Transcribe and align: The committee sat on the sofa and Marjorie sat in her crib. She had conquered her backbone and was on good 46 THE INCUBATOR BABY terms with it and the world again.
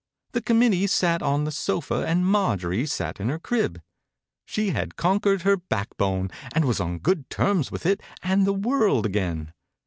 The 0.31 0.41
committee 0.41 0.87
sat 0.87 1.21
on 1.21 1.43
the 1.43 1.51
sofa 1.51 2.03
and 2.07 2.25
Marjorie 2.25 2.87
sat 2.87 3.19
in 3.19 3.29
her 3.29 3.37
crib. 3.37 3.79
She 4.47 4.71
had 4.71 4.95
conquered 4.95 5.43
her 5.43 5.57
backbone 5.57 6.31
and 6.55 6.65
was 6.65 6.79
on 6.79 6.97
good 6.97 7.25
46 7.29 7.35
THE 7.35 7.41
INCUBATOR 7.43 7.53
BABY 7.53 7.57
terms 7.59 7.71
with 7.71 7.85
it 7.85 8.01
and 8.23 8.47
the 8.47 8.53
world 8.67 9.05
again. 9.05 9.53